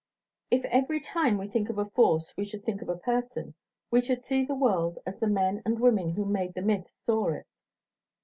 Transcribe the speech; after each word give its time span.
If 0.49 0.65
every 0.65 0.99
time 0.99 1.37
we 1.37 1.47
think 1.47 1.69
of 1.69 1.77
a 1.77 1.85
force 1.85 2.35
we 2.35 2.43
should 2.43 2.65
think 2.65 2.81
of 2.81 2.89
a 2.89 2.97
person, 2.97 3.53
we 3.91 4.01
should 4.01 4.25
see 4.25 4.43
the 4.43 4.55
world 4.55 4.97
as 5.05 5.19
the 5.19 5.27
men 5.27 5.61
and 5.63 5.77
women 5.79 6.09
who 6.13 6.25
made 6.25 6.55
the 6.55 6.63
myths 6.63 6.95
saw 7.05 7.27
it. 7.27 7.45